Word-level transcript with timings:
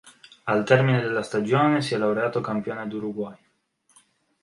Al 0.45 0.63
termine 0.63 0.99
della 0.99 1.21
stagione 1.21 1.83
si 1.83 1.93
è 1.93 1.97
laureato 1.97 2.41
campione 2.41 2.87
d'Uruguay. 2.87 3.37